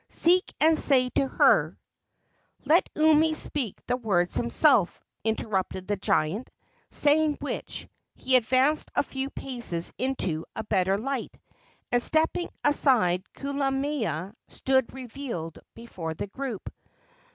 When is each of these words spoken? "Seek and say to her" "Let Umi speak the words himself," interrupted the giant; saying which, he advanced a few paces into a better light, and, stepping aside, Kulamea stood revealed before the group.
"Seek 0.09 0.51
and 0.59 0.79
say 0.79 1.09
to 1.11 1.27
her" 1.27 1.77
"Let 2.65 2.89
Umi 2.95 3.35
speak 3.35 3.77
the 3.85 3.97
words 3.97 4.33
himself," 4.33 4.99
interrupted 5.23 5.87
the 5.87 5.95
giant; 5.95 6.49
saying 6.89 7.35
which, 7.35 7.87
he 8.15 8.35
advanced 8.35 8.89
a 8.95 9.03
few 9.03 9.29
paces 9.29 9.93
into 9.99 10.47
a 10.55 10.63
better 10.63 10.97
light, 10.97 11.37
and, 11.91 12.01
stepping 12.01 12.49
aside, 12.63 13.23
Kulamea 13.35 14.33
stood 14.47 14.91
revealed 14.91 15.59
before 15.75 16.15
the 16.15 16.25
group. 16.25 16.73